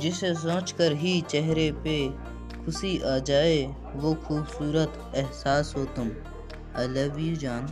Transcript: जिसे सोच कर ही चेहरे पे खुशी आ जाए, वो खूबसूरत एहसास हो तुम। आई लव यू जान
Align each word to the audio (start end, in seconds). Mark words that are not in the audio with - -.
जिसे 0.00 0.34
सोच 0.34 0.72
कर 0.72 0.92
ही 0.96 1.20
चेहरे 1.20 1.70
पे 1.84 1.96
खुशी 2.64 2.98
आ 3.00 3.18
जाए, 3.28 3.56
वो 3.94 4.14
खूबसूरत 4.26 5.12
एहसास 5.16 5.74
हो 5.76 5.84
तुम। 5.96 6.10
आई 6.76 6.88
लव 6.88 7.18
यू 7.18 7.36
जान 7.36 7.66